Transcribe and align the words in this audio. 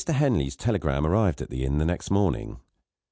HENLEY's 0.07 0.55
telegram 0.55 1.05
arrived 1.05 1.43
at 1.43 1.51
the 1.51 1.63
inn 1.63 1.77
the 1.77 1.85
next 1.85 2.09
morning. 2.09 2.59